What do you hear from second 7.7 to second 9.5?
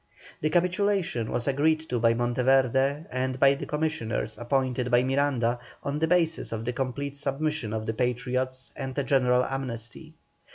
of the Patriots and a general